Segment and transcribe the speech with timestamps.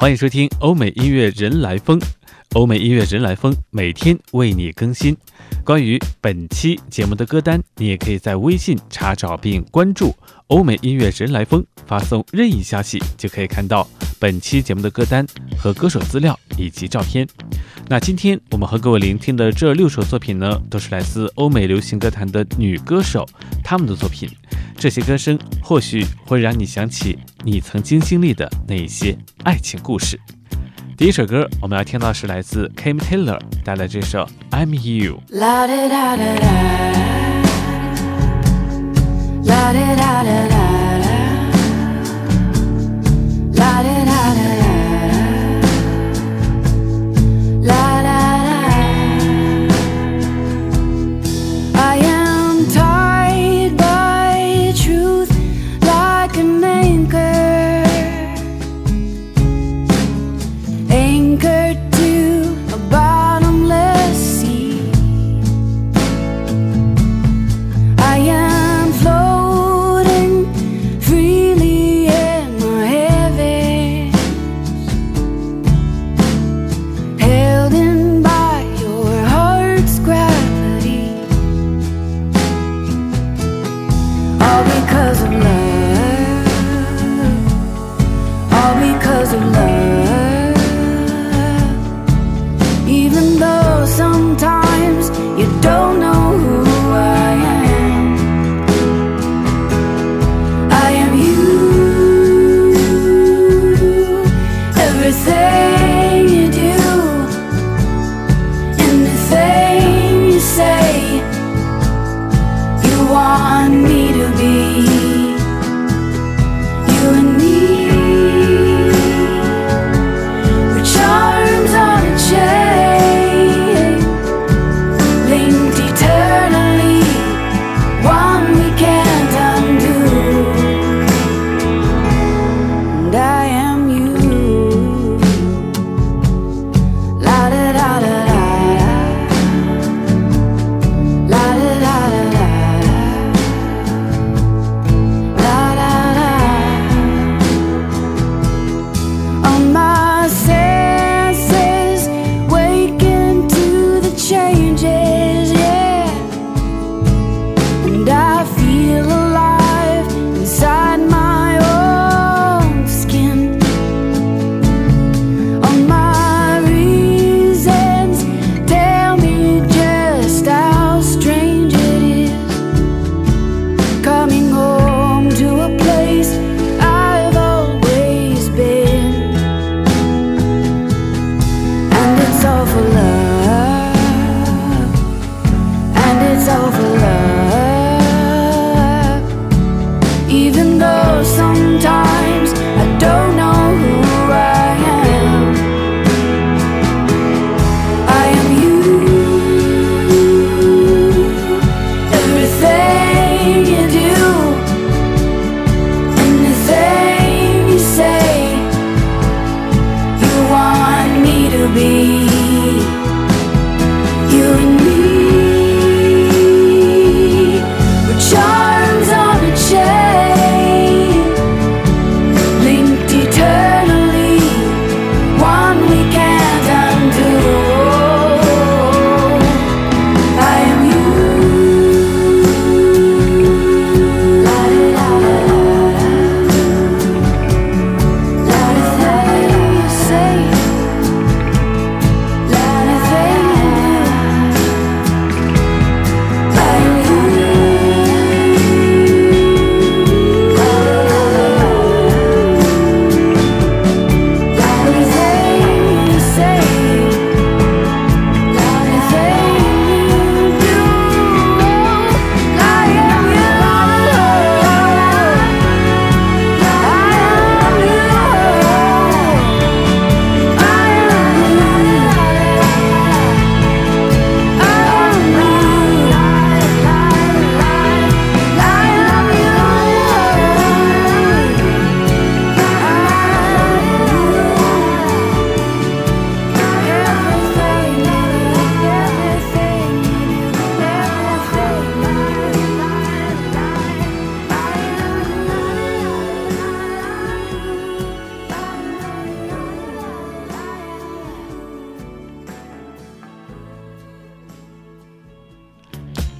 [0.00, 1.98] 欢迎收听欧美音乐人来疯。
[2.54, 5.16] 欧美音乐人来疯每天为你更新。
[5.68, 10.16] 关于本期节目的歌单，你也可以在微信查找并关注
[10.48, 13.86] “欧美音乐人来疯”，发送任意消息就可以看到
[14.18, 15.26] 本期节目的歌单
[15.58, 17.28] 和歌手资料以及照片。
[17.86, 23.26] 那今天我们和各位聆听的这六首作品呢，都是来自欧美流行歌坛的女歌手
[23.62, 24.26] 她们的作品。
[24.78, 29.14] 这些歌声或许会让你想起你曾经经历的那些
[29.44, 30.18] 爱情故事。
[30.98, 35.22] 第一首歌我们要听到是来自 Kim Taylor 带来这首 I'm You。
[35.30, 36.46] La da da da da.
[39.44, 40.67] La da da da da.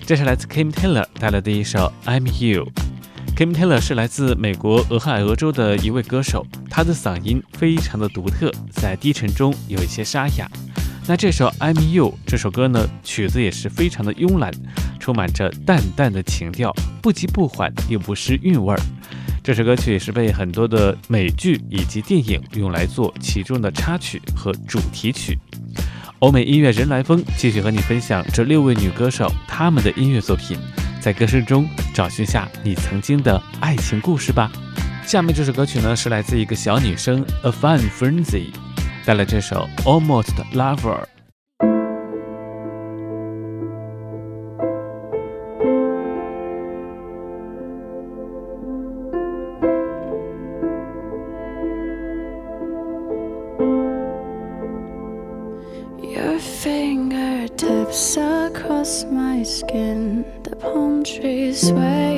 [0.09, 2.65] 这是来自 Kim Taylor 带来的一首《I'm You》。
[3.37, 10.51] Kim Taylor 是来自美国俄亥俄州的一位歌手，他的嗓音非常的独特，在低沉中有一些沙哑。
[11.07, 14.51] 那这首《I'm You》这首歌呢，曲子也是非常的慵懒，
[14.99, 18.81] 充满着淡淡的情调，不急不缓，又不失韵味儿。
[19.45, 25.39] 这首歌曲也是被很多的美剧以及电影用来做其中的插曲和主题曲。
[26.21, 30.59] 欧美音乐人来风继续和你分享这六位女歌手她们的音乐作品，
[31.01, 34.51] 在歌声中找寻下你曾经的爱情故事吧。
[35.07, 38.47] 下面这首歌曲呢是来自一个小女生 A Fine Frenzy
[39.05, 41.18] 带来这首 Almost Lover。
[61.21, 62.18] trees sway.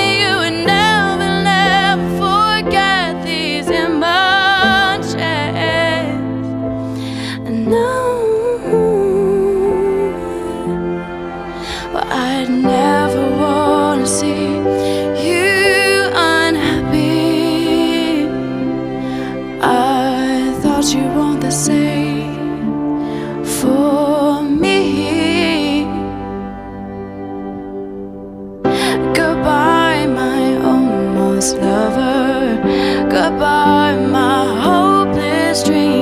[35.61, 36.00] strange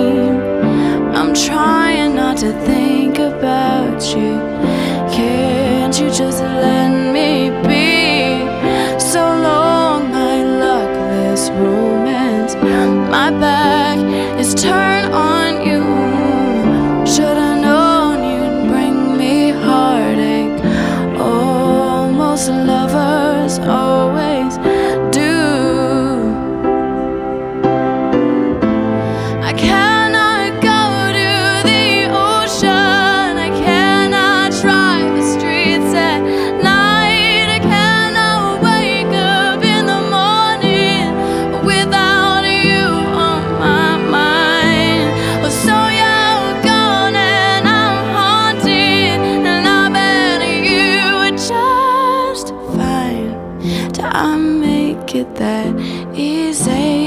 [55.16, 55.74] it that
[56.16, 56.99] easy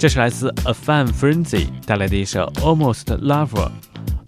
[0.00, 3.70] 这是来自 A Fan Frenzy 带来的一首 Almost Lover。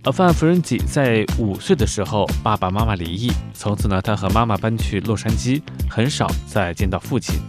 [0.02, 7.40] A Fan Frenzy 在五岁的时候，爸爸妈妈离异，从此呢，他和妈妈搬去洛杉矶，很少再见到父亲。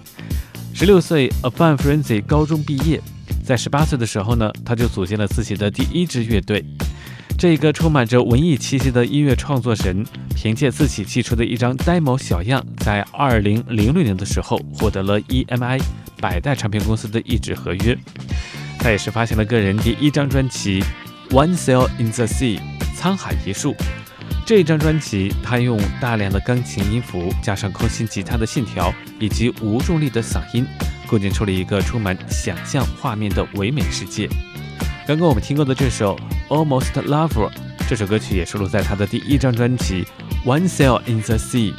[0.74, 3.01] 十六岁，A Fan Frenzy 高中毕业，
[3.44, 6.63] 在十八岁的时候呢，他就组建了自己的第一支乐队。
[7.38, 15.82] 这一个充满着文艺气息的音乐创作人，凭借自己寄出的一张 demo 小样，在二零零六年的时候获得了 EMI
[16.24, 17.98] 百代唱片公司的一纸合约。
[18.80, 20.82] 他也是发行了个人第一张专辑
[21.34, 22.58] 《One Sail in the Sea》
[22.98, 23.75] 沧海一粟。
[24.46, 30.65] 这张专辑，他用大量的钢琴音符，加上空心吉他的线条，以及无重力的嗓音，
[31.08, 34.30] 构建出了一个充满想象画面的唯美世界。
[35.06, 36.18] 刚刚我们听过的这首
[36.56, 37.50] 《Almost Lover》，
[37.89, 40.06] 这首歌曲也收录在他的第一张专辑
[40.46, 41.74] 《One Sail in the Sea》。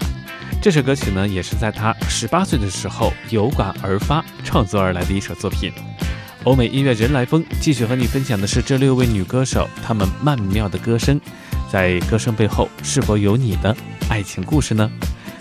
[0.63, 5.73] 这首歌曲呢，也是在他十八岁的时候有感而发创作而来的一首作品。
[6.45, 11.21] 欧美音乐人来疯继续和你分享的是这六位女歌手她们曼妙的歌声。
[11.71, 13.75] 在歌声背后，是否有你的
[14.09, 14.91] 爱情故事呢？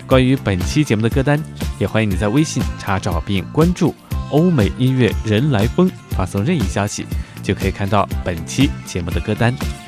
[0.07, 1.41] 关于本期节目的歌单，
[1.77, 3.93] 也欢迎你在微信查找并关注
[4.31, 7.05] “欧美音乐人来疯”，发送任意消息，
[7.41, 9.82] 就可以看到本期节目的歌单。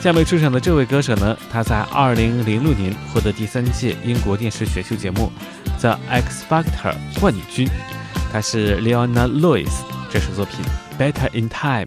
[0.00, 5.30] 下面出场的这位歌手呢，他在二零零六年获得第三届英国电视选秀节目
[5.80, 7.68] 《The X Factor》冠军，
[8.32, 9.72] 他是 Leona Lewis，
[10.08, 10.64] 这首作品
[11.12, 11.86] 《Better in Time》。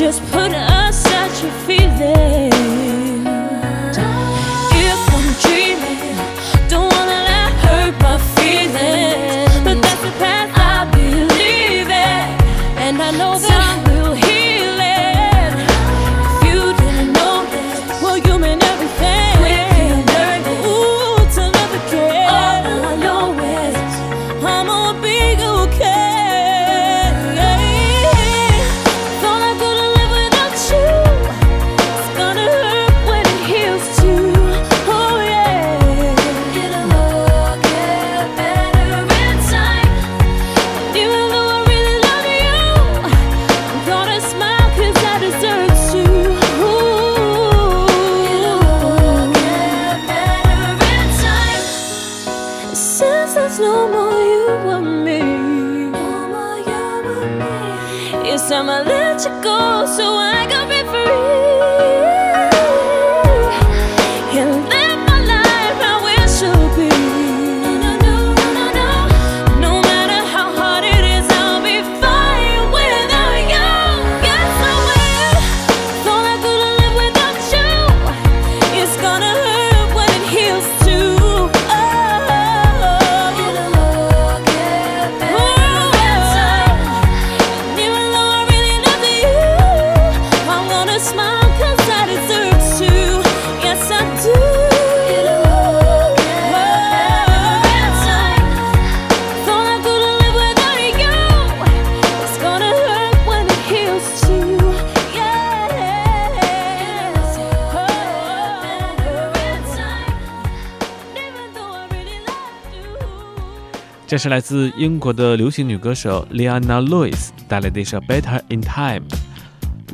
[0.00, 2.49] Just put aside your feelings?
[59.42, 60.39] Go, so I
[114.10, 119.06] 这是来自英国的流行女歌手 Leanna Lewis 带来的一首《Better in Time》。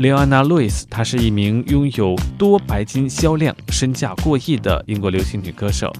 [0.01, 5.93] Leanna Lewis，她是一名拥有多白金销量、身价过亿的英国流行女歌手。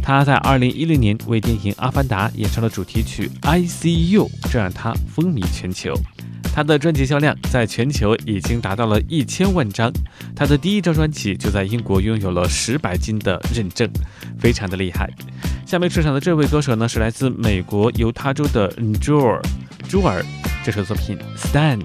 [0.00, 5.94] 她在2010年为电影《阿凡达》演唱了主题曲《I See You》，这让她风靡全球。
[6.54, 9.90] 他的专辑销量在全球已经达到了一千万张。
[10.36, 13.88] 他的第一张专辑就在英国拥有了十百金的认证，
[14.38, 15.10] 非常的厉害。
[15.66, 18.68] 下面出场的这位歌手呢，是来自美国犹他州的
[19.00, 19.42] j o e
[19.88, 20.22] 朱尔，
[20.62, 21.78] 这首作品《Stand》。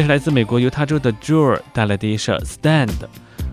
[0.00, 2.86] 这是来自美国犹他州的 j e 带来的一首《Stand》。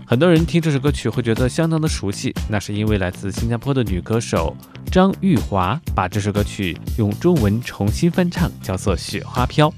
[0.06, 4.56] 很多人听这首歌曲会觉得相当的熟悉，那是因为来自新加坡的女歌手
[4.90, 9.68] 张玉华把这首歌曲用中文重新翻唱，叫做《雪花飘》。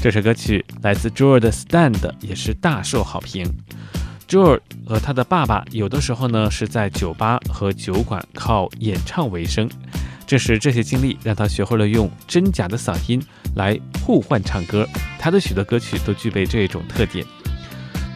[0.00, 3.44] 这首歌曲来自 j e 的《Stand》也是大受好评。
[4.28, 9.68] j e 和他的爸爸有的时候呢是在酒吧和酒馆靠演唱为生。
[10.24, 13.20] 正是这些经历，让他学会了用真假的嗓音
[13.56, 14.88] 来互换唱歌。
[15.18, 17.26] 他的许多歌曲都具备这种特点。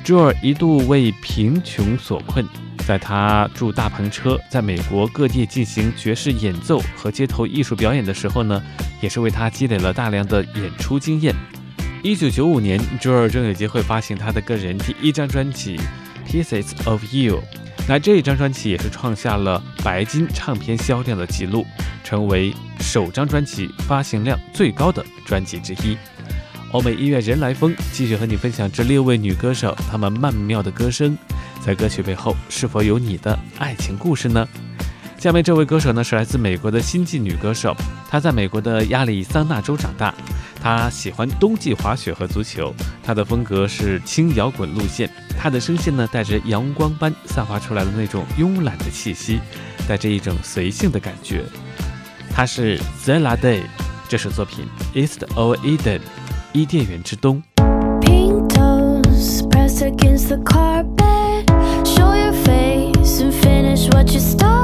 [0.05, 2.47] 朱尔一度为贫穷所困，
[2.87, 8.63] 在他住大篷车，在美国各地进行爵士演奏和街头艺术表演的时候呢，
[9.03, 11.35] 也是为他积累了大量的演出经验。
[12.03, 15.77] 一九九五年，朱尔正有机会发行他的个人第一张专辑
[16.27, 17.39] 《Pieces of You》。
[17.91, 21.67] 那这一张专辑也是创下了白金唱片销量的记录，
[22.05, 25.99] 成为首张专辑发行量最高的专辑之一。
[26.71, 31.19] 欧美音乐人来疯继续和你分享这六位女歌手，她们曼妙的歌声，
[31.61, 34.47] 在歌曲背后是否有你的爱情故事呢？
[35.21, 37.77] 下面这位歌手呢是来自美国的新晋女歌手，
[38.09, 40.15] 她在美国的亚利桑那州长大，
[40.63, 49.39] 她喜欢冬季滑雪和足球，她的风格是轻摇滚路线，她的声线呢带着阳光般散发出来的那种慵懒的气息，
[49.87, 51.45] 带着一种随性的感觉。
[52.35, 53.61] 她是 Zella Day，
[54.09, 56.01] 这首作品 East of Eden，
[56.55, 57.43] 伊甸园之东。
[59.83, 61.47] Against the carpet,
[61.85, 64.60] show your face and finish what you start.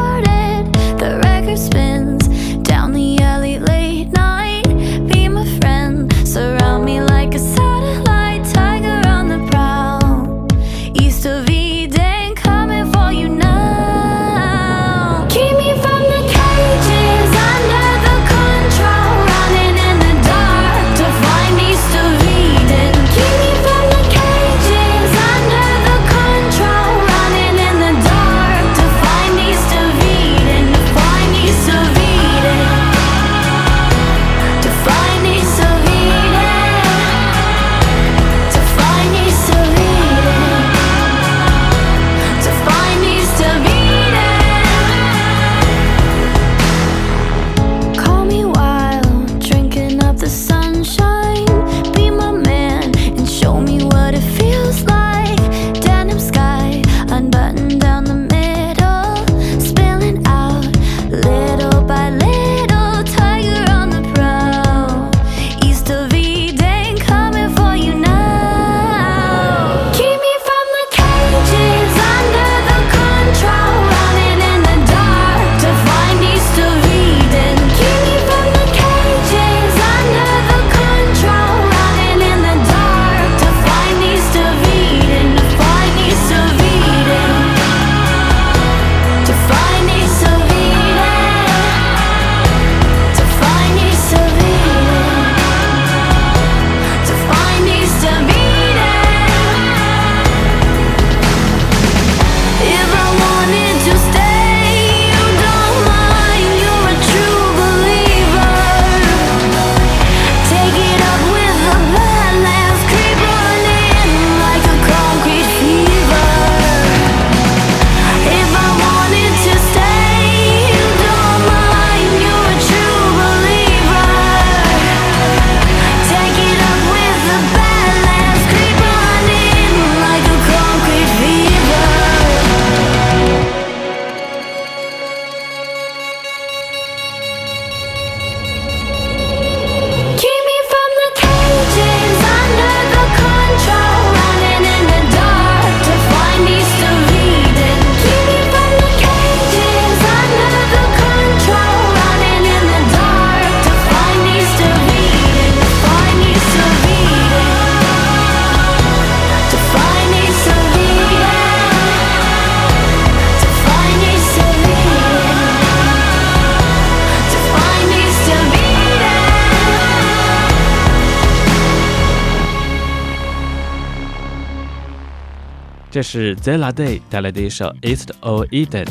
[175.96, 178.86] 这是 Zella Day 带来的一首 East of Eden。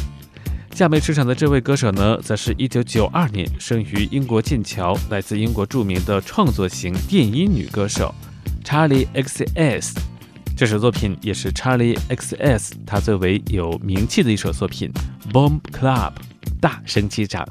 [0.74, 8.12] 下面出场的这位歌手呢，则是一九九二年生于英国剑桥，来自英国著名的创作型电音女歌手
[8.64, 9.92] Charlie XS。
[10.58, 14.92] 这首作品也是 Charlie XS 她最为有名气的一首作品
[15.32, 16.12] 《Bomb Club》
[16.60, 17.48] 大声击掌。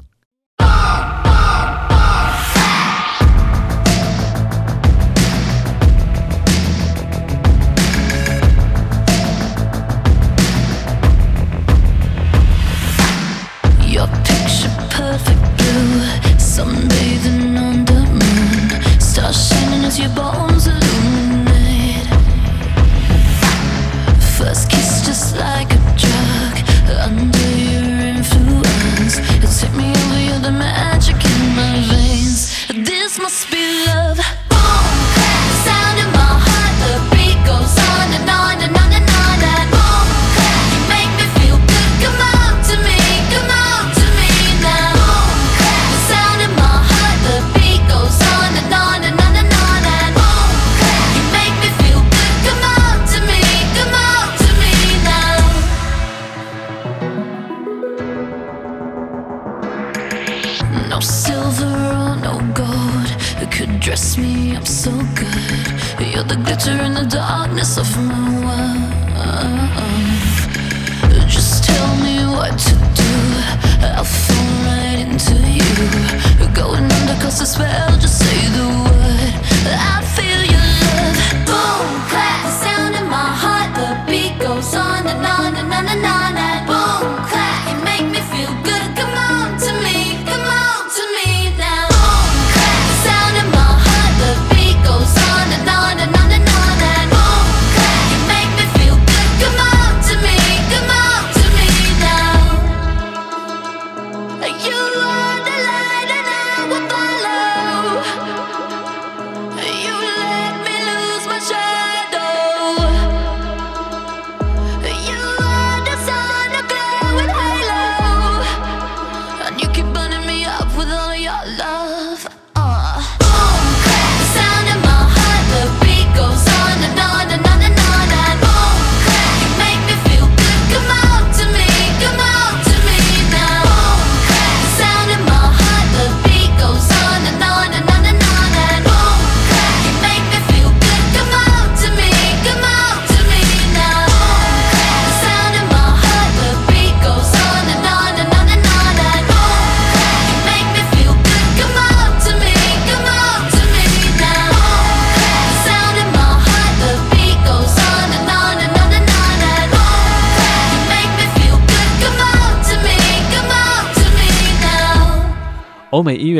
[77.55, 77.94] spell.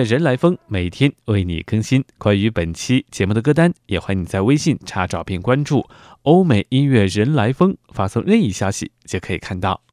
[0.05, 2.03] 人来疯每天为你更新。
[2.17, 5.85] 关于本期节目的歌单也欢迎你在微信查找并关注
[6.21, 9.84] 欧美音乐人来疯发送任意消息就可以看到。